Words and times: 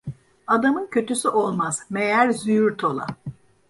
Adamın 0.47 0.87
kötüsü 0.91 1.27
olmaz, 1.29 1.83
meğer 1.89 2.29
züğürt 2.31 2.83
ola. 2.83 3.07